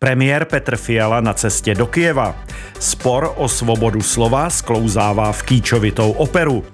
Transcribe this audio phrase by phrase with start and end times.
[0.00, 2.36] Premiér Petr Fiala na cestě do Kijeva.
[2.78, 6.64] Spor o svobodu slova sklouzává v kýčovitou operu.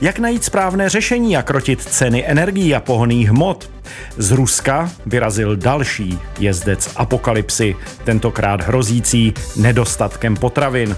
[0.00, 3.70] Jak najít správné řešení, jak krotit ceny energií a pohonných hmot?
[4.16, 10.96] Z Ruska vyrazil další jezdec apokalypsy, tentokrát hrozící nedostatkem potravin.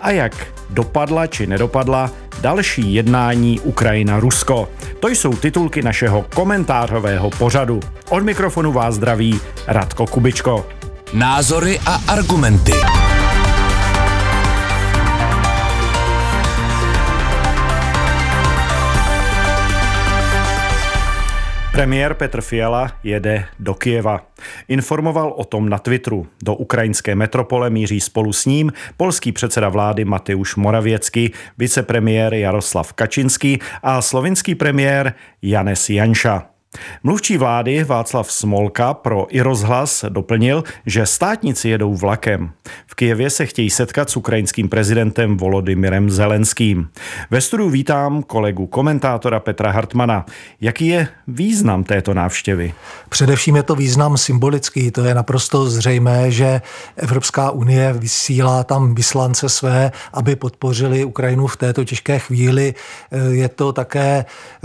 [0.00, 2.10] A jak dopadla či nedopadla
[2.40, 4.68] další jednání Ukrajina-Rusko.
[5.00, 7.80] To jsou titulky našeho komentářového pořadu.
[8.08, 10.79] Od mikrofonu vás zdraví Radko Kubičko.
[11.14, 12.72] Názory a argumenty.
[21.72, 24.20] Premiér Petr Fiala jede do Kijeva.
[24.68, 26.26] Informoval o tom na Twitteru.
[26.42, 33.58] Do ukrajinské metropole míří spolu s ním polský předseda vlády Mateusz Moravěcky, vicepremiér Jaroslav Kačinský
[33.82, 36.49] a slovinský premiér Janes Janša.
[37.02, 42.50] Mluvčí vlády Václav Smolka pro i rozhlas doplnil, že státníci jedou vlakem.
[42.86, 46.88] V Kijevě se chtějí setkat s ukrajinským prezidentem Volodymyrem Zelenským.
[47.30, 50.26] Ve studiu vítám kolegu komentátora Petra Hartmana.
[50.60, 52.74] Jaký je význam této návštěvy?
[53.08, 54.90] Především je to význam symbolický.
[54.90, 56.62] To je naprosto zřejmé, že
[56.96, 62.74] Evropská unie vysílá tam vyslance své, aby podpořili Ukrajinu v této těžké chvíli.
[63.30, 64.24] Je to také,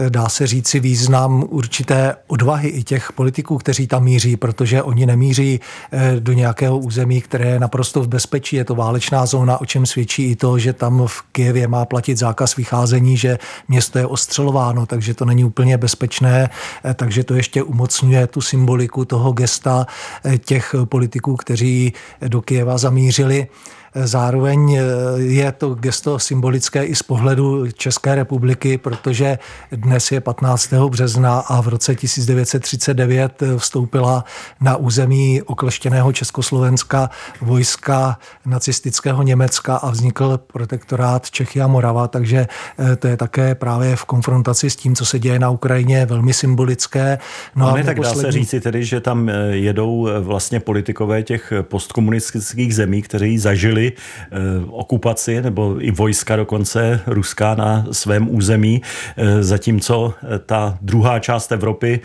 [0.10, 5.06] dá se říci, význam určité té odvahy i těch politiků, kteří tam míří, protože oni
[5.06, 5.60] nemíří
[5.92, 8.56] eh, do nějakého území, které je naprosto v bezpečí.
[8.56, 12.18] Je to válečná zóna, o čem svědčí i to, že tam v Kijevě má platit
[12.18, 16.50] zákaz vycházení, že město je ostřelováno, takže to není úplně bezpečné,
[16.84, 19.88] eh, takže to ještě umocňuje tu symboliku toho gesta
[20.26, 21.94] eh, těch politiků, kteří
[22.28, 23.48] do Kijeva zamířili.
[24.04, 24.82] Zároveň eh,
[25.18, 29.40] je to gesto symbolické i z pohledu České republiky, protože
[29.72, 30.74] dnes je 15.
[30.74, 34.26] března a v roce 1939 vstoupila
[34.62, 37.10] na území okleštěného Československa
[37.42, 42.48] vojska nacistického Německa a vznikl protektorát Čechy a Morava, takže
[42.80, 46.34] eh, to je také právě v konfrontaci s tím, co se děje na Ukrajině, velmi
[46.34, 47.18] symbolické.
[47.56, 48.24] No, no a tak poslední...
[48.24, 53.85] dá se říci tedy, že tam eh, jedou vlastně politikové těch postkomunistických zemí, kteří zažili
[54.32, 58.82] Eh, okupaci nebo i vojska dokonce ruská na svém území,
[59.18, 62.00] eh, zatímco eh, ta druhá část Evropy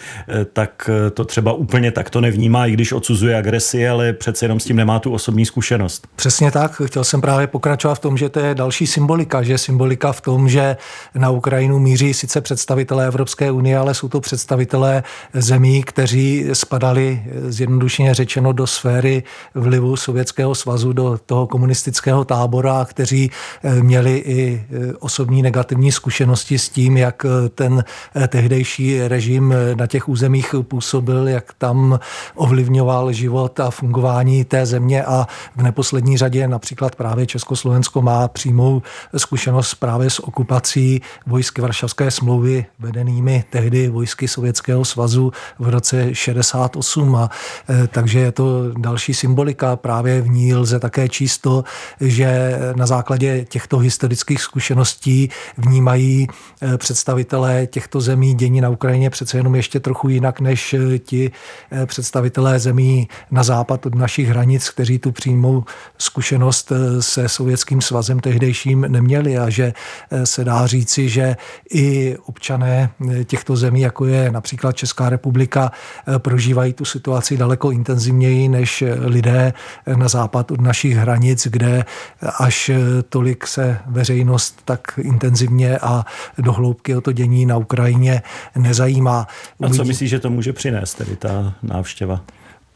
[0.53, 4.77] tak to třeba úplně takto nevnímá, i když odsuzuje agresi, ale přece jenom s tím
[4.77, 6.07] nemá tu osobní zkušenost.
[6.17, 9.59] Přesně tak, chtěl jsem právě pokračovat v tom, že to je další symbolika, že?
[9.59, 10.77] Symbolika v tom, že
[11.15, 15.03] na Ukrajinu míří sice představitelé Evropské unie, ale jsou to představitelé
[15.35, 19.23] zemí, kteří spadali zjednodušeně řečeno do sféry
[19.55, 23.31] vlivu Sovětského svazu, do toho komunistického komunistického tábora, kteří
[23.63, 27.85] eh, měli i eh, osobní negativní zkušenosti s tím, jak eh, ten
[28.29, 31.99] tehdejší režim na těch územích působil, jak tam
[32.35, 35.27] ovlivňoval život a fungování té země a
[35.57, 38.83] v neposlední řadě například právě Československo má přímou
[39.17, 47.17] zkušenost právě s okupací vojsky Varšavské smlouvy vedenými tehdy vojsky Sovětského svazu v roce 68.
[47.17, 47.31] A,
[47.89, 49.77] takže je to další symbolika.
[49.77, 51.60] Právě v ní lze také číst to,
[52.01, 56.29] že na základě těchto historických zkušeností vnímají
[56.63, 61.31] eh, představitelé těchto zemí dění na Ukrajině přece jenom ještě trochu jinak než eh, ti
[61.73, 65.65] eh, představitelé zemí na západ od našich hranic, kteří tu přímou
[65.99, 69.73] zkušenost se Sovětským svazem tehdejším neměli a že
[70.25, 71.37] se dá říci, že
[71.71, 72.91] i občané
[73.25, 75.73] těchto zemí, jako je například Česká republika,
[76.19, 79.53] prožívají tu situaci daleko intenzivněji než lidé
[79.97, 81.85] na západ od našich hranic, kde
[82.39, 82.71] až
[83.09, 86.05] tolik se veřejnost tak intenzivně a
[86.39, 88.23] dohloubky o to dění na Ukrajině
[88.57, 89.27] nezajímá.
[89.63, 92.21] A co myslíš, že to může přinést, tedy ta návštěva?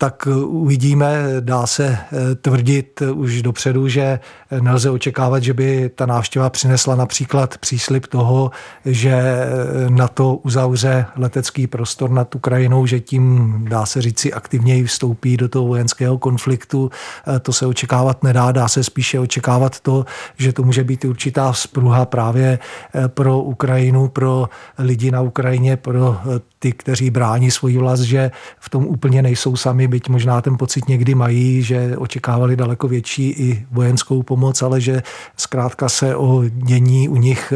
[0.05, 1.25] Tak uvidíme.
[1.41, 4.21] Dá se eh, tvrdit už dopředu, že
[4.61, 8.51] nelze očekávat, že by ta návštěva přinesla například příslip toho,
[8.85, 14.85] že eh, na to uzavře letecký prostor nad Ukrajinou, že tím, dá se říci, aktivněji
[14.85, 16.91] vstoupí do toho vojenského konfliktu.
[17.37, 20.05] Eh, to se očekávat nedá, dá se spíše očekávat to,
[20.37, 22.59] že to může být určitá vzpruha právě
[23.07, 24.49] pro Ukrajinu, pro
[24.79, 26.17] lidi na Ukrajině, pro
[26.65, 28.31] ty, kteří brání svoji vlast, že
[28.61, 33.31] v tom úplně nejsou sami, byť možná ten pocit někdy mají, že očekávali daleko větší
[33.31, 35.03] i vojenskou pomoc, ale že
[35.37, 37.53] zkrátka se o dění u nich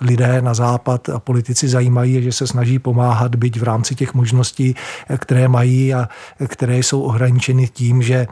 [0.00, 4.74] lidé na západ a politici zajímají, že se snaží pomáhat, byť v rámci těch možností,
[5.18, 6.08] které mají a
[6.46, 8.26] které jsou ohraničeny tím, že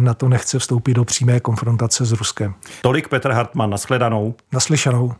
[0.00, 2.54] na to nechce vstoupit do přímé konfrontace s Ruskem.
[2.82, 4.34] Tolik Petr Hartmann, nashledanou.
[4.52, 5.12] Naslyšenou.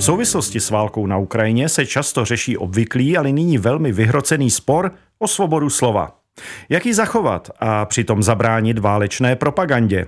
[0.00, 4.92] V souvislosti s válkou na Ukrajině se často řeší obvyklý, ale nyní velmi vyhrocený spor
[5.18, 6.16] o svobodu slova.
[6.68, 10.06] Jak ji zachovat a přitom zabránit válečné propagandě?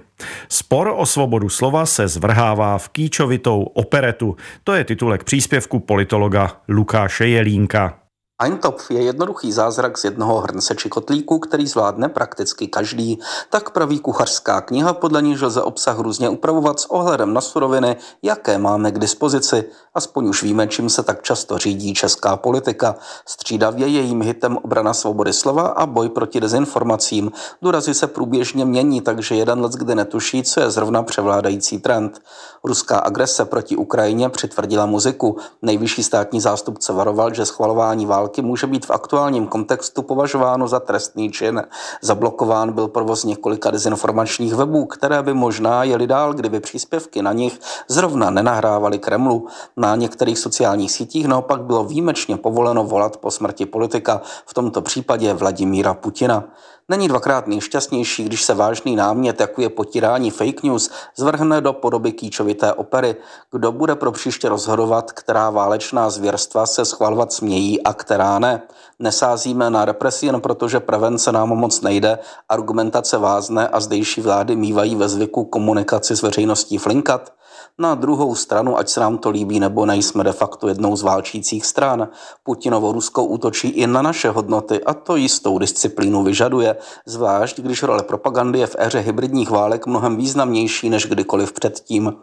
[0.48, 4.36] Spor o svobodu slova se zvrhává v kýčovitou operetu.
[4.64, 8.01] To je titulek příspěvku politologa Lukáše Jelínka.
[8.42, 13.18] Eintopf je jednoduchý zázrak z jednoho hrnce či kotlíku, který zvládne prakticky každý.
[13.50, 18.58] Tak praví kuchařská kniha, podle níž lze obsah různě upravovat s ohledem na suroviny, jaké
[18.58, 19.64] máme k dispozici.
[19.94, 22.94] Aspoň už víme, čím se tak často řídí česká politika.
[23.26, 27.32] Střídavě je jejím hitem obrana svobody slova a boj proti dezinformacím.
[27.62, 32.20] Důrazy se průběžně mění, takže jeden let kdy netuší, co je zrovna převládající trend.
[32.64, 35.36] Ruská agrese proti Ukrajině přitvrdila muziku.
[35.62, 40.80] Nejvyšší státní zástupce varoval, že schvalování války války může být v aktuálním kontextu považováno za
[40.80, 41.62] trestný čin.
[42.02, 47.60] Zablokován byl provoz několika dezinformačních webů, které by možná jeli dál, kdyby příspěvky na nich
[47.88, 49.46] zrovna nenahrávaly Kremlu.
[49.76, 55.34] Na některých sociálních sítích naopak bylo výjimečně povoleno volat po smrti politika, v tomto případě
[55.34, 56.44] Vladimíra Putina.
[56.88, 62.12] Není dvakrát nejšťastnější, když se vážný námět, jako je potírání fake news, zvrhne do podoby
[62.12, 63.16] kýčovité opery.
[63.52, 68.62] Kdo bude pro příště rozhodovat, která válečná zvěrstva se schvalovat smějí a která ne?
[68.98, 72.18] Nesázíme na represi jen proto, že prevence nám moc nejde,
[72.48, 77.32] argumentace vázne a zdejší vlády mývají ve zvyku komunikaci s veřejností flinkat?
[77.78, 81.66] Na druhou stranu, ať se nám to líbí nebo nejsme de facto jednou z válčících
[81.66, 82.08] stran,
[82.42, 86.76] Putinovo Rusko útočí i na naše hodnoty a to jistou disciplínu vyžaduje,
[87.06, 92.14] zvlášť když role propagandy je v éře hybridních válek mnohem významnější než kdykoliv předtím.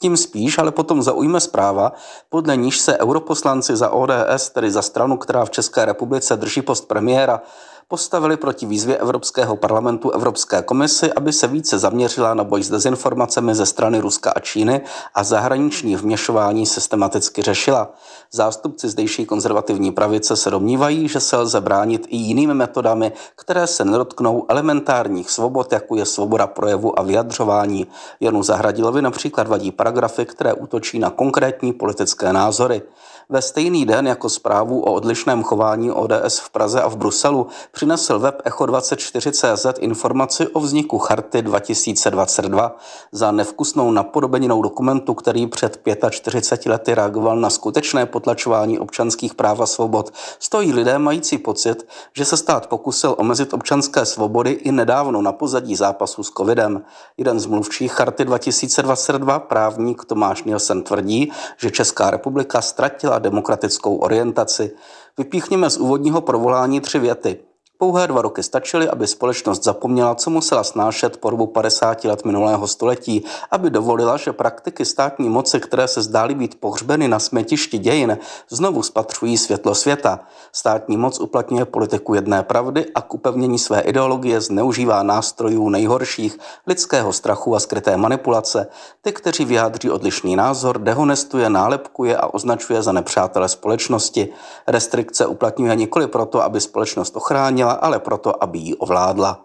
[0.00, 1.92] Tím spíš ale potom zaujme zpráva,
[2.28, 6.88] podle níž se europoslanci za ODS, tedy za stranu, která v České republice drží post
[6.88, 7.40] premiéra,
[7.88, 13.54] postavili proti výzvě Evropského parlamentu Evropské komisi, aby se více zaměřila na boj s dezinformacemi
[13.54, 14.80] ze strany Ruska a Číny
[15.14, 17.92] a zahraniční vměšování systematicky řešila.
[18.32, 23.84] Zástupci zdejší konzervativní pravice se domnívají, že se lze bránit i jinými metodami, které se
[23.84, 27.86] nedotknou elementárních svobod, jako je svoboda projevu a vyjadřování.
[28.20, 32.82] Janu Zahradilovi například vadí paragrafy, které útočí na konkrétní politické názory.
[33.28, 38.18] Ve stejný den jako zprávu o odlišném chování ODS v Praze a v Bruselu přinesl
[38.18, 42.76] web Echo24.cz informaci o vzniku Charty 2022
[43.12, 45.80] za nevkusnou napodobeninou dokumentu, který před
[46.10, 50.10] 45 lety reagoval na skutečné potlačování občanských práv a svobod.
[50.38, 55.76] Stojí lidé mající pocit, že se stát pokusil omezit občanské svobody i nedávno na pozadí
[55.76, 56.84] zápasu s covidem.
[57.16, 64.70] Jeden z mluvčích Charty 2022, právník Tomáš Nielsen tvrdí, že Česká republika ztratila demokratickou orientaci.
[65.18, 67.38] Vypíchněme z úvodního provolání tři věty.
[67.84, 72.68] Pouhé dva roky stačily, aby společnost zapomněla, co musela snášet po dobu 50 let minulého
[72.68, 78.18] století, aby dovolila, že praktiky státní moci, které se zdály být pohřbeny na smetišti dějin,
[78.48, 80.20] znovu spatřují světlo světa.
[80.52, 87.12] Státní moc uplatňuje politiku jedné pravdy a k upevnění své ideologie zneužívá nástrojů nejhorších, lidského
[87.12, 88.66] strachu a skryté manipulace.
[89.02, 94.28] Ty, kteří vyjádří odlišný názor, dehonestuje, nálepkuje a označuje za nepřátele společnosti.
[94.66, 99.44] Restrikce uplatňuje nikoli proto, aby společnost ochránila, ale proto, aby ji ovládla.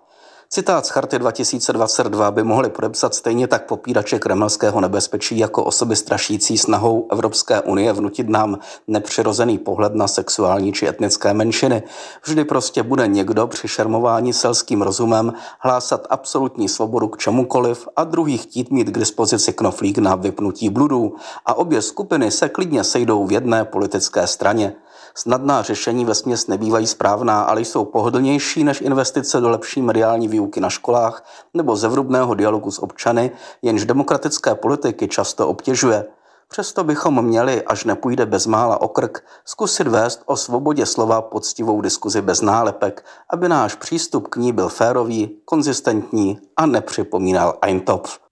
[0.51, 6.57] Citát z Charty 2022 by mohli podepsat stejně tak popírače kremelského nebezpečí jako osoby strašící
[6.57, 11.83] snahou Evropské unie vnutit nám nepřirozený pohled na sexuální či etnické menšiny.
[12.25, 18.37] Vždy prostě bude někdo při šermování selským rozumem hlásat absolutní svobodu k čemukoliv a druhý
[18.37, 21.15] chtít mít k dispozici knoflík na vypnutí bludů.
[21.45, 24.75] A obě skupiny se klidně sejdou v jedné politické straně.
[25.19, 30.59] Snadná řešení ve směs nebývají správná, ale jsou pohodlnější než investice do lepší mediální výuky
[30.59, 36.05] na školách nebo zevrubného dialogu s občany, jenž demokratické politiky často obtěžuje.
[36.47, 42.21] Přesto bychom měli, až nepůjde bezmála o krk, zkusit vést o svobodě slova poctivou diskuzi
[42.21, 48.28] bez nálepek, aby náš přístup k ní byl férový, konzistentní a nepřipomínal Eintopf.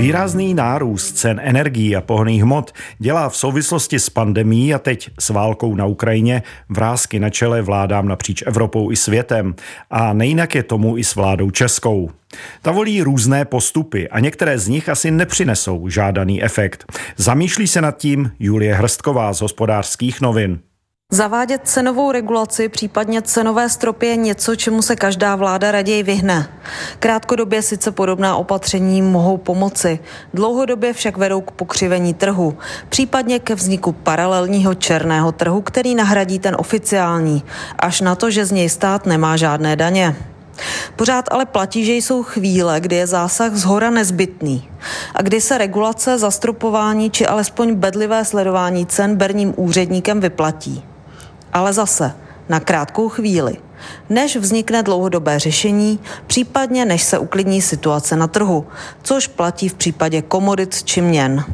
[0.00, 5.30] Výrazný nárůst cen energií a pohonných hmot dělá v souvislosti s pandemí a teď s
[5.30, 9.54] válkou na Ukrajině vrázky na čele vládám napříč Evropou i světem.
[9.90, 12.10] A nejinak je tomu i s vládou českou.
[12.62, 16.92] Ta volí různé postupy a některé z nich asi nepřinesou žádaný efekt.
[17.16, 20.60] Zamýšlí se nad tím Julie Hrstková z hospodářských novin.
[21.12, 26.48] Zavádět cenovou regulaci, případně cenové stropy je něco, čemu se každá vláda raději vyhne.
[26.98, 29.98] Krátkodobě sice podobná opatření mohou pomoci,
[30.34, 36.56] dlouhodobě však vedou k pokřivení trhu, případně ke vzniku paralelního černého trhu, který nahradí ten
[36.58, 37.42] oficiální,
[37.78, 40.16] až na to, že z něj stát nemá žádné daně.
[40.96, 44.68] Pořád ale platí, že jsou chvíle, kdy je zásah zhora nezbytný
[45.14, 50.89] a kdy se regulace, zastropování či alespoň bedlivé sledování cen berním úředníkem vyplatí.
[51.52, 52.14] Ale zase,
[52.48, 53.56] na krátkou chvíli,
[54.10, 58.66] než vznikne dlouhodobé řešení, případně než se uklidní situace na trhu,
[59.02, 61.44] což platí v případě komodit či měn.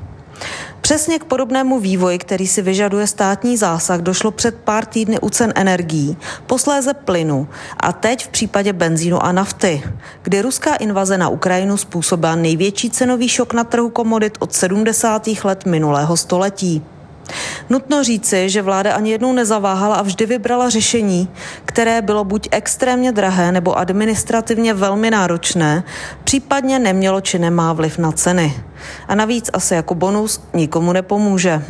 [0.81, 5.53] Přesně k podobnému vývoji, který si vyžaduje státní zásah, došlo před pár týdny u cen
[5.57, 7.49] energií, posléze plynu
[7.81, 9.83] a teď v případě benzínu a nafty,
[10.23, 15.29] kdy ruská invaze na Ukrajinu způsobila největší cenový šok na trhu komodit od 70.
[15.45, 16.83] let minulého století.
[17.71, 21.29] Nutno říci, že vláda ani jednou nezaváhala a vždy vybrala řešení,
[21.65, 25.85] které bylo buď extrémně drahé nebo administrativně velmi náročné,
[26.25, 28.55] případně nemělo či nemá vliv na ceny.
[29.09, 31.63] A navíc asi jako bonus nikomu nepomůže.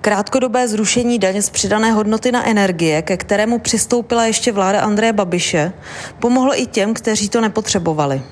[0.00, 5.72] Krátkodobé zrušení daně z přidané hodnoty na energie, ke kterému přistoupila ještě vláda Andreje Babiše,
[6.18, 8.22] pomohlo i těm, kteří to nepotřebovali.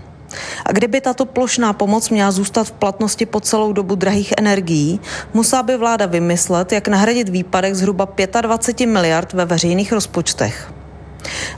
[0.67, 5.01] A kdyby tato plošná pomoc měla zůstat v platnosti po celou dobu drahých energií,
[5.35, 8.09] musela by vláda vymyslet, jak nahradit výpadek zhruba
[8.41, 10.73] 25 miliard ve veřejných rozpočtech.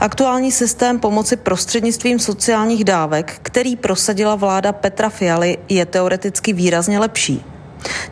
[0.00, 7.44] Aktuální systém pomoci prostřednictvím sociálních dávek, který prosadila vláda Petra Fialy, je teoreticky výrazně lepší.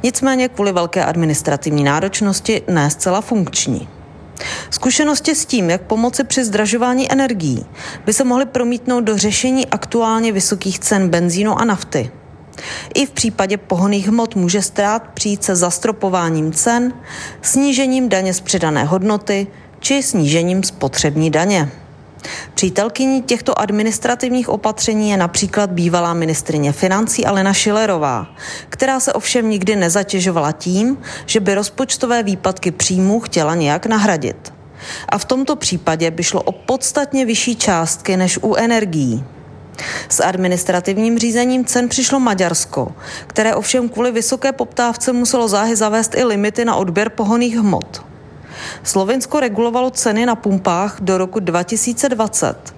[0.02, 3.88] Nicméně kvůli velké administrativní náročnosti ne zcela funkční.
[4.70, 7.66] Zkušenosti s tím, jak pomoci při zdražování energií,
[8.04, 12.10] by se mohly promítnout do řešení aktuálně vysokých cen benzínu a nafty.
[12.94, 16.92] I v případě pohoných hmot může strát přijít se zastropováním cen,
[17.42, 19.46] snížením daně z přidané hodnoty
[19.80, 21.70] či snížením spotřební daně.
[22.54, 28.26] Přítelkyní těchto administrativních opatření je například bývalá ministrině financí Alena Šilerová,
[28.68, 34.52] která se ovšem nikdy nezatěžovala tím, že by rozpočtové výpadky příjmů chtěla nějak nahradit.
[35.08, 39.24] A v tomto případě by šlo o podstatně vyšší částky než u energií.
[40.08, 42.94] S administrativním řízením cen přišlo Maďarsko,
[43.26, 48.09] které ovšem kvůli vysoké poptávce muselo záhy zavést i limity na odběr pohoných hmot.
[48.82, 52.74] Slovensko regulovalo ceny na pumpách do roku 2020.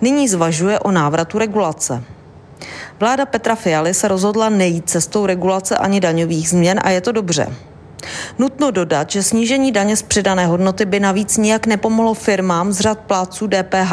[0.00, 2.02] Nyní zvažuje o návratu regulace.
[3.00, 7.46] Vláda Petra Fialy se rozhodla nejít cestou regulace ani daňových změn a je to dobře.
[8.38, 12.98] Nutno dodat, že snížení daně z přidané hodnoty by navíc nijak nepomohlo firmám z řad
[12.98, 13.92] pláců DPH.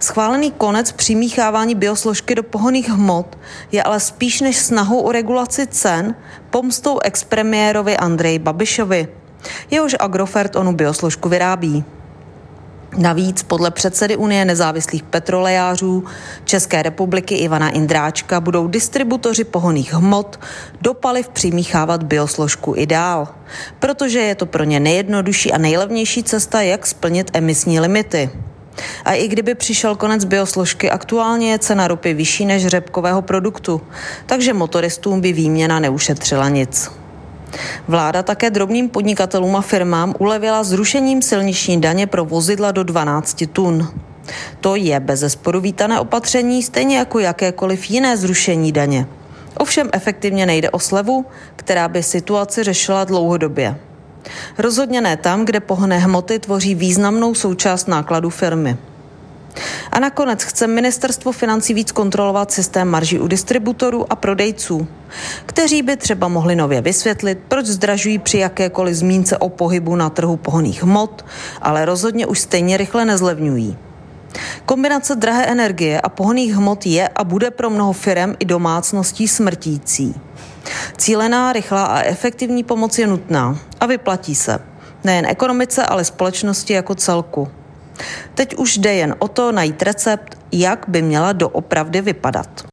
[0.00, 3.38] Schválený konec přimíchávání biosložky do pohoných hmot
[3.72, 6.14] je ale spíš než snahou o regulaci cen
[6.50, 9.08] pomstou expremiérovi Andreji Babišovi
[9.70, 11.84] jehož Agrofert onu biosložku vyrábí.
[12.98, 16.04] Navíc podle předsedy Unie nezávislých petrolejářů
[16.44, 20.40] České republiky Ivana Indráčka budou distributoři pohoných hmot
[20.80, 23.28] do paliv přimíchávat biosložku i dál,
[23.78, 28.30] protože je to pro ně nejjednodušší a nejlevnější cesta, jak splnit emisní limity.
[29.04, 33.80] A i kdyby přišel konec biosložky, aktuálně je cena ropy vyšší než řepkového produktu,
[34.26, 37.03] takže motoristům by výměna neušetřila nic.
[37.88, 43.88] Vláda také drobným podnikatelům a firmám ulevila zrušením silniční daně pro vozidla do 12 tun.
[44.60, 49.06] To je bez zesporu vítané opatření, stejně jako jakékoliv jiné zrušení daně.
[49.58, 53.76] Ovšem efektivně nejde o slevu, která by situaci řešila dlouhodobě.
[54.58, 58.76] Rozhodně ne tam, kde pohonné hmoty tvoří významnou součást nákladu firmy.
[59.92, 64.88] A nakonec chce ministerstvo financí víc kontrolovat systém marží u distributorů a prodejců,
[65.46, 70.36] kteří by třeba mohli nově vysvětlit, proč zdražují při jakékoliv zmínce o pohybu na trhu
[70.36, 71.24] pohoných hmot,
[71.62, 73.76] ale rozhodně už stejně rychle nezlevňují.
[74.66, 80.14] Kombinace drahé energie a pohoných hmot je a bude pro mnoho firem i domácností smrtící.
[80.96, 84.58] Cílená, rychlá a efektivní pomoc je nutná a vyplatí se.
[85.04, 87.48] Nejen ekonomice, ale společnosti jako celku.
[88.34, 92.64] Teď už jde jen o to najít recept, jak by měla doopravdy vypadat.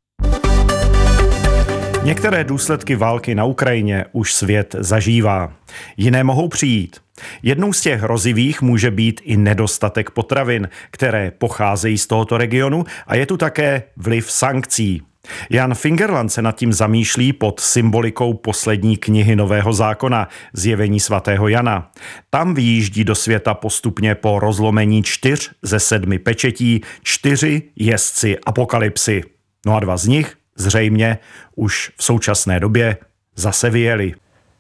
[2.04, 5.54] Některé důsledky války na Ukrajině už svět zažívá.
[5.98, 6.98] Jiné mohou přijít.
[7.44, 13.16] Jednou z těch hrozivých může být i nedostatek potravin, které pocházejí z tohoto regionu a
[13.16, 15.02] je tu také vliv sankcí.
[15.50, 21.92] Jan Fingerland se nad tím zamýšlí pod symbolikou poslední knihy Nového zákona, zjevení svatého Jana.
[22.30, 29.24] Tam vyjíždí do světa postupně po rozlomení čtyř ze sedmi pečetí čtyři jezdci apokalypsy.
[29.66, 31.18] No a dva z nich zřejmě
[31.56, 32.98] už v současné době
[33.36, 34.14] zase vyjeli.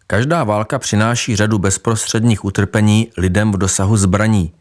[0.07, 4.53] Každá válka přináší řadu bezprostředních utrpení lidem v dosahu zbraní.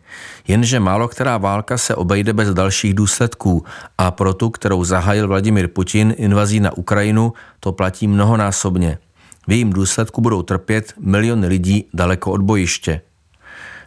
[0.48, 3.64] Jenže málo která válka se obejde bez dalších důsledků
[3.98, 8.98] a pro tu, kterou zahájil Vladimir Putin invazí na Ukrajinu, to platí mnohonásobně.
[9.48, 13.00] V jejím důsledku budou trpět miliony lidí daleko od bojiště.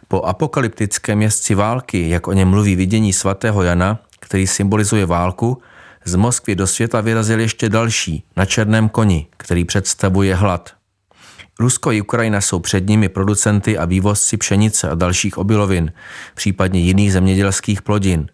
[0.08, 5.62] Po apokalyptickém městci války, jak o něm mluví vidění svatého Jana, který symbolizuje válku,
[6.04, 10.74] z Moskvy do světa vyrazil ještě další, na černém koni, který představuje hlad.
[11.60, 15.92] Rusko i Ukrajina jsou předními producenty a vývozci pšenice a dalších obilovin,
[16.34, 18.28] případně jiných zemědělských plodin.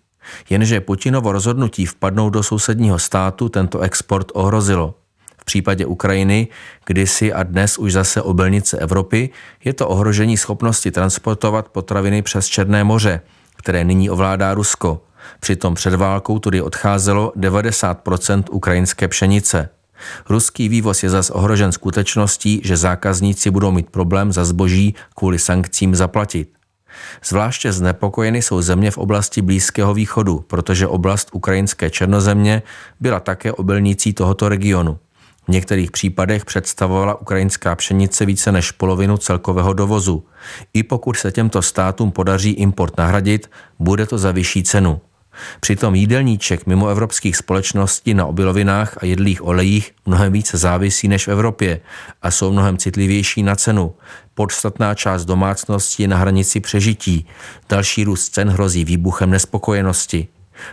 [0.51, 4.95] Jenže Putinovo rozhodnutí vpadnout do sousedního státu tento export ohrozilo.
[5.41, 6.49] V případě Ukrajiny,
[6.87, 9.31] kdysi a dnes už zase obilnice Evropy,
[9.65, 13.21] je to ohrožení schopnosti transportovat potraviny přes Černé moře,
[13.57, 15.03] které nyní ovládá Rusko.
[15.41, 19.69] Přitom před válkou tudy odcházelo 90% ukrajinské pšenice.
[20.29, 25.95] Ruský vývoz je zas ohrožen skutečností, že zákazníci budou mít problém za zboží kvůli sankcím
[25.95, 26.49] zaplatit.
[27.25, 32.63] Zvláště znepokojeny jsou země v oblasti Blízkého východu, protože oblast ukrajinské černozemě
[33.01, 34.99] byla také obilnicí tohoto regionu.
[35.45, 40.25] V některých případech představovala ukrajinská pšenice více než polovinu celkového dovozu.
[40.75, 45.01] I pokud se těmto státům podaří import nahradit, bude to za vyšší cenu.
[45.61, 51.31] Přitom jídelníček mimo evropských společností na obilovinách a jedlých olejích mnohem více závisí než v
[51.31, 51.81] Evropě
[52.23, 53.95] a jsou mnohem citlivější na cenu.
[54.35, 57.27] Podstatná část domácností je na hranici přežití.
[57.69, 60.29] Další růst cen hrozí výbuchem nespokojenosti.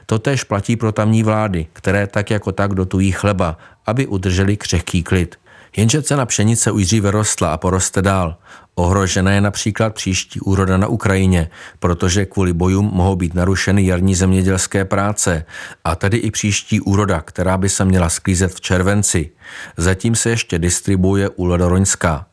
[0.05, 5.35] Totež platí pro tamní vlády, které tak jako tak dotují chleba, aby udrželi křehký klid.
[5.77, 8.37] Jenže cena pšenice už dříve rostla a poroste dál.
[8.75, 14.85] Ohrožena je například příští úroda na Ukrajině, protože kvůli bojům mohou být narušeny jarní zemědělské
[14.85, 15.45] práce
[15.83, 19.31] a tedy i příští úroda, která by se měla sklízet v červenci.
[19.77, 22.25] Zatím se ještě distribuje úroda roňská.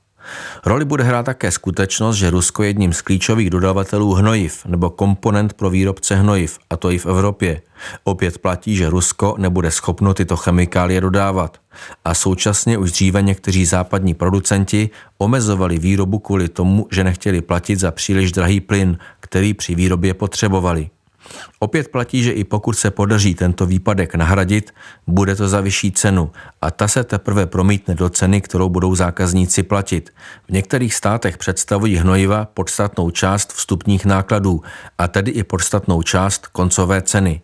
[0.66, 5.52] Roli bude hrát také skutečnost, že Rusko je jedním z klíčových dodavatelů hnojiv nebo komponent
[5.52, 7.62] pro výrobce hnojiv, a to i v Evropě.
[8.04, 11.58] Opět platí, že Rusko nebude schopno tyto chemikálie dodávat.
[12.04, 17.90] A současně už dříve někteří západní producenti omezovali výrobu kvůli tomu, že nechtěli platit za
[17.90, 20.90] příliš drahý plyn, který při výrobě potřebovali.
[21.58, 24.74] Opět platí, že i pokud se podaří tento výpadek nahradit,
[25.06, 26.30] bude to za vyšší cenu
[26.62, 30.10] a ta se teprve promítne do ceny, kterou budou zákazníci platit.
[30.48, 34.62] V některých státech představují hnojiva podstatnou část vstupních nákladů
[34.98, 37.40] a tedy i podstatnou část koncové ceny.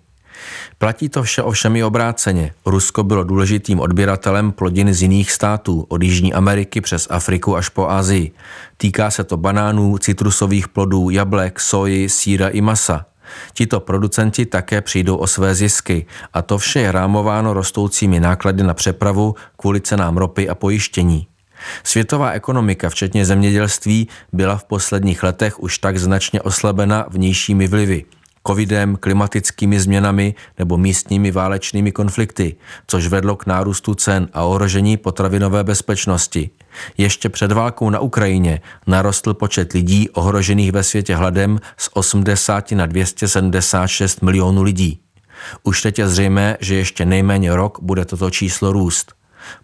[0.79, 2.53] Platí to vše ovšem i obráceně.
[2.67, 7.88] Rusko bylo důležitým odběratelem plodin z jiných států, od Jižní Ameriky přes Afriku až po
[7.88, 8.33] Asii.
[8.77, 13.07] Týká se to banánů, citrusových plodů, jablek, soji, síra i masa.
[13.53, 18.75] Tito producenti také přijdou o své zisky a to vše je rámováno rostoucími náklady na
[18.75, 21.27] přepravu kvůli cenám ropy a pojištění.
[21.85, 28.05] Světová ekonomika, včetně zemědělství, byla v posledních letech už tak značně oslabena vnějšími vlivy–
[28.46, 35.64] covidem, klimatickými změnami nebo místními válečnými konflikty, což vedlo k nárůstu cen a ohrožení potravinové
[35.64, 36.50] bezpečnosti.
[36.98, 42.87] Ještě před válkou na Ukrajině narostl počet lidí ohrožených ve světě hladem z 80 na
[42.87, 45.00] 276 milionů lidí.
[45.62, 49.12] Už teď je zřejmé, že ještě nejméně rok bude toto číslo růst.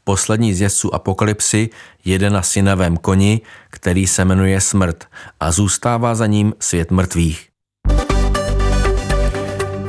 [0.04, 1.70] Poslední z jezdců apokalypsy
[2.04, 5.04] jede na synavém koni, který se jmenuje smrt
[5.40, 7.55] a zůstává za ním svět mrtvých.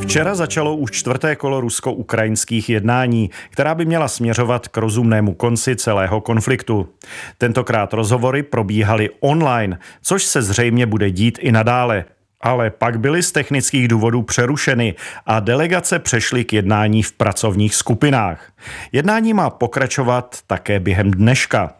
[0.08, 6.22] Včera začalo už čtvrté kolo rusko-ukrajinských jednání, která by měla směřovat k rozumnému konci celého
[6.22, 6.90] konfliktu.
[7.38, 12.06] Tentokrát rozhovory probíhaly online, což se zřejmě bude dít i nadále.
[12.42, 18.52] Ale pak byly z technických důvodů přerušeny a delegace přešly k jednání v pracovních skupinách.
[18.92, 21.74] Jednání má pokračovat také během dneška.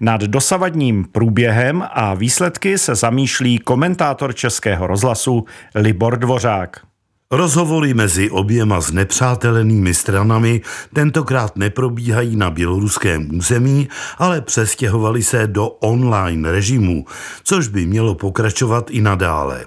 [0.00, 5.44] Nad dosavadním průběhem a výsledky se zamýšlí komentátor Českého rozhlasu
[5.74, 6.93] Libor Dvořák.
[7.36, 10.60] Rozhovory mezi oběma znepřátelenými stranami
[10.92, 17.06] tentokrát neprobíhají na běloruském území, ale přestěhovali se do online režimu,
[17.42, 19.66] což by mělo pokračovat i nadále.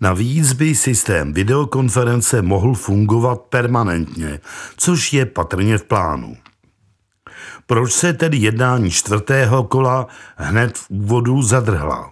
[0.00, 4.40] Navíc by systém videokonference mohl fungovat permanentně,
[4.76, 6.36] což je patrně v plánu.
[7.66, 12.11] Proč se tedy jednání čtvrtého kola hned v úvodu zadrhla?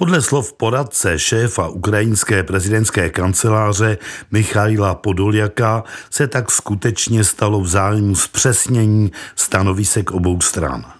[0.00, 3.98] Podle slov poradce šéfa ukrajinské prezidentské kanceláře
[4.30, 10.99] Michaila Podoljaka se tak skutečně stalo v zájmu zpřesnění stanovisek obou stran.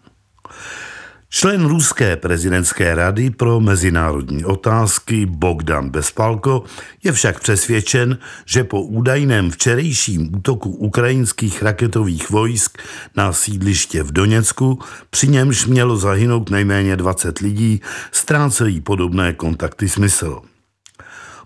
[1.33, 6.65] Člen Ruské prezidentské rady pro mezinárodní otázky Bogdan Bespalko
[7.03, 12.79] je však přesvědčen, že po údajném včerejším útoku ukrajinských raketových vojsk
[13.17, 14.79] na sídliště v Doněcku,
[15.11, 17.81] při němž mělo zahynout nejméně 20 lidí,
[18.13, 20.50] ztrácejí podobné kontakty smysl.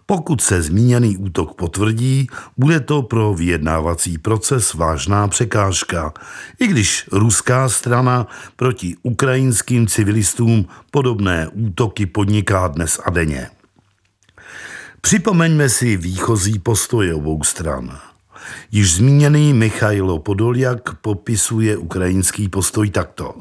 [0.06, 6.12] Pokud se zmíněný útok potvrdí, bude to pro vyjednávací proces vážná překážka,
[6.60, 13.48] i když ruská strana proti ukrajinským civilistům podobné útoky podniká dnes a denně.
[15.00, 17.98] Připomeňme si výchozí postoje obou stran.
[18.72, 23.34] Již zmíněný Michailo Podoljak popisuje ukrajinský postoj takto.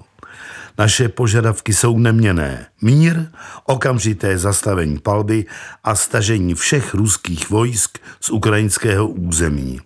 [0.77, 2.65] Naše požadavky jsou neměné.
[2.81, 3.25] Mír,
[3.65, 5.45] okamžité zastavení palby
[5.83, 9.79] a stažení všech ruských vojsk z ukrajinského území.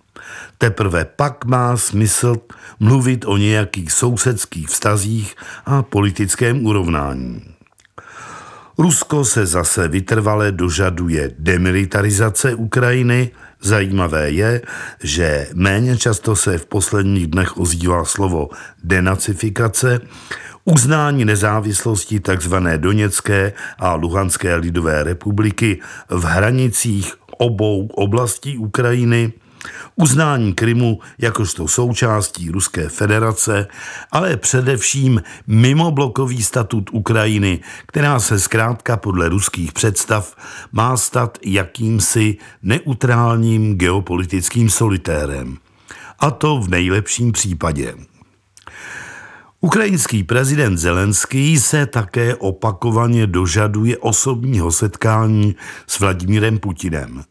[0.57, 2.35] Teprve pak má smysl
[2.79, 7.56] mluvit o nějakých sousedských vztazích a politickém urovnání.
[8.77, 13.31] Rusko se zase vytrvale dožaduje demilitarizace Ukrajiny.
[13.61, 14.61] Zajímavé je,
[15.03, 18.49] že méně často se v posledních dnech ozývá slovo
[18.83, 19.99] denacifikace,
[20.65, 22.55] uznání nezávislosti tzv.
[22.77, 29.33] Doněcké a Luhanské lidové republiky v hranicích obou oblastí Ukrajiny–
[29.95, 33.67] uznání Krymu jakožto součástí Ruské federace,
[34.11, 40.35] ale především mimoblokový statut Ukrajiny, která se zkrátka podle ruských představ
[40.71, 45.57] má stát jakýmsi neutrálním geopolitickým solitérem.
[46.19, 47.95] A to v nejlepším případě.
[49.61, 55.55] Ukrajinský prezident Zelenský se také opakovaně dožaduje osobního setkání
[55.87, 57.23] s Vladimírem Putinem.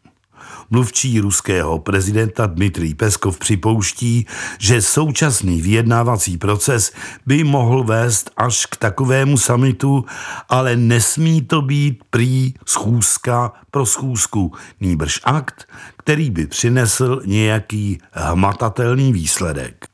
[0.69, 4.25] Mluvčí ruského prezidenta Dmitrij Peskov připouští,
[4.59, 6.91] že současný vyjednávací proces
[7.25, 10.05] by mohl vést až k takovému samitu,
[10.49, 19.13] ale nesmí to být prý schůzka pro schůzku, nýbrž akt, který by přinesl nějaký hmatatelný
[19.13, 19.85] výsledek.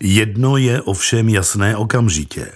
[0.00, 2.52] Jedno je ovšem jasné okamžitě.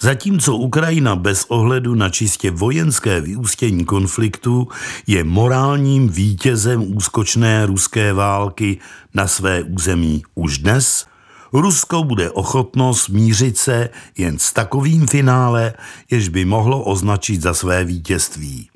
[0.00, 4.68] Zatímco Ukrajina bez ohledu na čistě vojenské vyústění konfliktu
[5.06, 8.78] je morálním vítězem úskočné ruské války
[9.14, 11.06] na své území už dnes,
[11.52, 13.88] Rusko bude ochotno smířit se
[14.18, 15.74] jen s takovým finále,
[16.10, 18.68] jež by mohlo označit za své vítězství.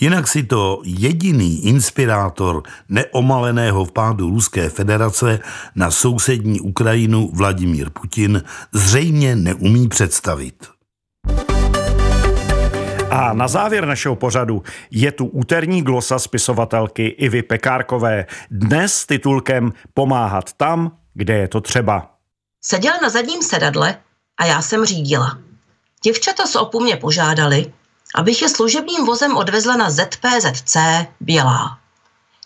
[0.00, 5.38] Jinak si to jediný inspirátor neomaleného vpádu Ruské federace
[5.74, 10.68] na sousední Ukrajinu Vladimír Putin zřejmě neumí představit.
[13.10, 19.72] A na závěr našeho pořadu je tu úterní glosa spisovatelky Ivy Pekárkové, dnes s titulkem
[19.94, 22.10] Pomáhat tam, kde je to třeba.
[22.64, 23.96] Seděl na zadním sedadle
[24.40, 25.38] a já jsem řídila.
[26.04, 27.72] Děvčata z opu mě požádali,
[28.16, 30.76] abych je služebním vozem odvezla na ZPZC
[31.20, 31.78] Bělá.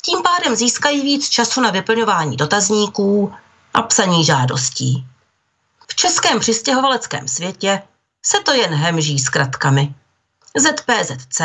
[0.03, 3.33] Tím pádem získají víc času na vyplňování dotazníků
[3.75, 5.07] a psaní žádostí.
[5.89, 7.83] V českém přistěhovaleckém světě
[8.27, 9.95] se to jen hemží s kratkami.
[10.57, 11.41] ZPZC,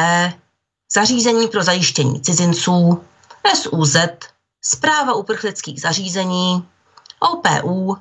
[0.93, 3.03] Zařízení pro zajištění cizinců,
[3.53, 3.95] SUZ,
[4.61, 6.67] Zpráva uprchlických zařízení,
[7.19, 7.97] OPU,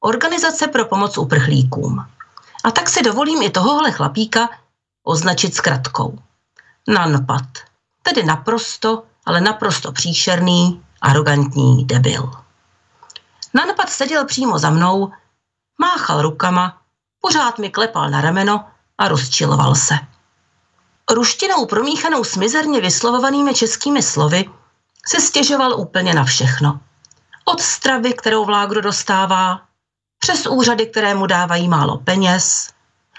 [0.00, 2.06] Organizace pro pomoc uprchlíkům.
[2.64, 4.48] A tak si dovolím i tohohle chlapíka
[5.08, 6.18] označit zkratkou.
[6.88, 7.44] Nanpad,
[8.02, 12.32] tedy naprosto, ale naprosto příšerný, arrogantní debil.
[13.54, 15.12] Nanpad seděl přímo za mnou,
[15.80, 16.82] máchal rukama,
[17.20, 18.64] pořád mi klepal na rameno
[18.98, 19.98] a rozčiloval se.
[21.10, 24.50] Ruštinou promíchanou s mizerně vyslovovanými českými slovy
[25.06, 26.80] se stěžoval úplně na všechno.
[27.44, 29.60] Od stravy, kterou vlágro dostává,
[30.18, 32.70] přes úřady, které mu dávají málo peněz,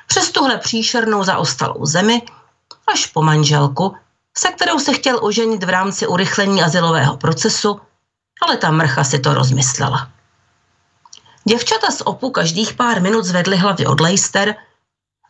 [0.09, 2.21] přes tuhle příšernou zaostalou zemi
[2.93, 3.95] až po manželku,
[4.37, 7.81] se kterou se chtěl oženit v rámci urychlení asilového procesu,
[8.41, 10.11] ale ta mrcha si to rozmyslela.
[11.43, 14.55] Děvčata z OPU každých pár minut zvedly hlavy od Leister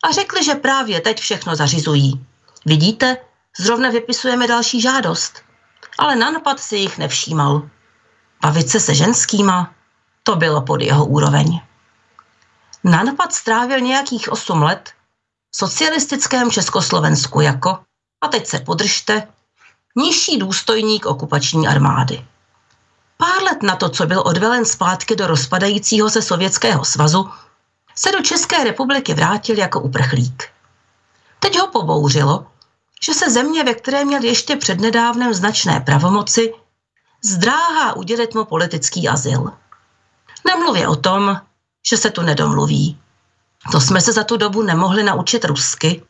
[0.04, 2.26] a řekli, že právě teď všechno zařizují.
[2.66, 3.16] Vidíte,
[3.58, 5.42] zrovna vypisujeme další žádost.
[5.98, 7.62] Ale na napad si jich nevšímal.
[8.42, 9.74] Bavit se se ženskýma,
[10.22, 11.60] to bylo pod jeho úroveň.
[12.84, 14.90] Nanpad strávil nějakých 8 let
[15.50, 17.78] v socialistickém Československu jako,
[18.20, 19.28] a teď se podržte,
[19.96, 22.26] nižší důstojník okupační armády.
[23.16, 27.30] Pár let na to, co byl odvelen zpátky do rozpadajícího se Sovětského svazu,
[27.94, 30.48] se do České republiky vrátil jako uprchlík.
[31.40, 32.46] Teď ho pobouřilo,
[33.02, 36.54] že se země, ve které měl ještě přednedávnem značné pravomoci,
[37.24, 39.52] zdráhá udělit mu politický azyl.
[40.46, 41.40] Nemluvě o tom,
[41.86, 42.98] že se tu nedomluví.
[43.72, 46.02] To jsme se za tu dobu nemohli naučit rusky.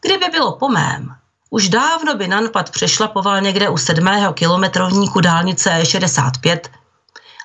[0.00, 1.16] Kdyby bylo po mém,
[1.50, 6.60] už dávno by Nanpad přešlapoval někde u sedmého kilometrovníku dálnice E65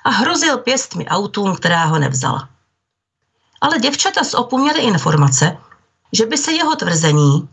[0.04, 2.48] a hrozil pěstmi autům, která ho nevzala.
[3.60, 5.56] Ale děvčata z OPU měly informace,
[6.12, 7.48] že by se jeho tvrzení,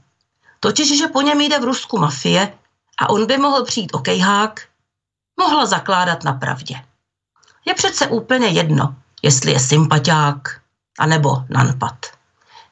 [0.60, 2.54] totiž že po něm jde v Rusku mafie
[2.98, 4.62] a on by mohl přijít o kejhák,
[5.40, 6.76] mohla zakládat na pravdě.
[7.66, 10.62] Je přece úplně jedno, jestli je sympatiák
[11.00, 12.06] anebo nanpad.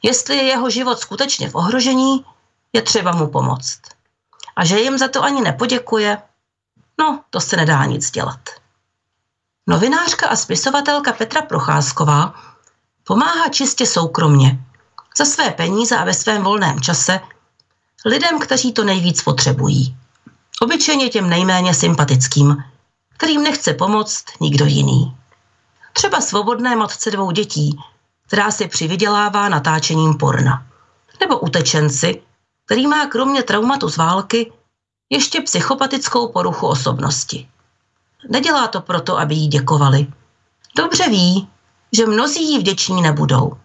[0.03, 2.25] Jestli je jeho život skutečně v ohrožení,
[2.73, 3.81] je třeba mu pomoct.
[4.55, 6.17] A že jim za to ani nepoděkuje,
[6.99, 8.39] no, to se nedá nic dělat.
[9.67, 12.33] Novinářka a spisovatelka Petra Procházková
[13.03, 14.59] Pomáhá čistě soukromně,
[15.17, 17.19] za své peníze a ve svém volném čase
[18.05, 19.97] lidem, kteří to nejvíc potřebují.
[20.61, 22.63] Obyčejně těm nejméně sympatickým,
[23.17, 25.17] kterým nechce pomoct nikdo jiný.
[25.99, 27.79] Třeba svobodné matce dvou dětí,
[28.27, 30.65] která si přivydělává natáčením porna.
[31.19, 32.21] Nebo utečenci,
[32.65, 34.51] který má kromě traumatu z války
[35.09, 37.49] ještě psychopatickou poruchu osobnosti.
[38.29, 40.07] Nedělá to proto, aby jí děkovali.
[40.77, 41.47] Dobře ví,
[41.91, 43.57] že mnozí jí vděční nebudou.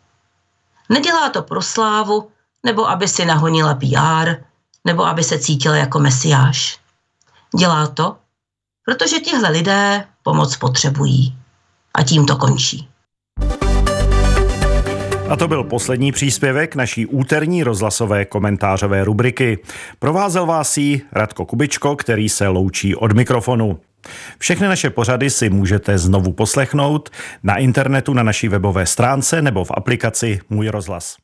[0.88, 2.30] Nedělá to pro slávu,
[2.62, 4.34] nebo aby si nahonila PR,
[4.84, 6.80] nebo aby se cítila jako mesiáš.
[7.58, 8.16] Dělá to,
[8.84, 11.43] protože tihle lidé pomoc potřebují.
[11.94, 12.88] A tím to končí.
[15.28, 19.58] A to byl poslední příspěvek naší úterní rozhlasové komentářové rubriky.
[19.98, 23.78] Provázel vás jí Radko Kubičko, který se loučí od mikrofonu.
[24.38, 27.10] Všechny naše pořady si můžete znovu poslechnout
[27.42, 31.16] na internetu na naší webové stránce nebo v aplikaci Můj rozhlas.